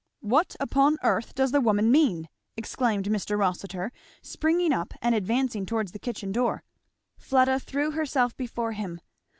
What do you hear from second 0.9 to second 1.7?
earth does the